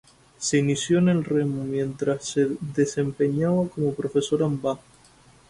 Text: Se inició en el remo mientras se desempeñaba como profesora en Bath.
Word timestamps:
Se 0.39 0.57
inició 0.57 0.97
en 0.97 1.09
el 1.09 1.23
remo 1.23 1.63
mientras 1.63 2.25
se 2.25 2.47
desempeñaba 2.59 3.67
como 3.69 3.93
profesora 3.93 4.47
en 4.47 4.59
Bath. 4.59 4.81